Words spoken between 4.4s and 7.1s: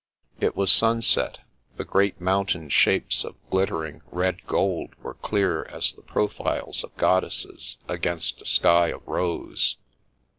gold were clear as the profiles of